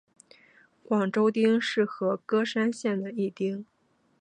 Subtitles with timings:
[0.83, 3.63] 广川町是和歌山县的一町。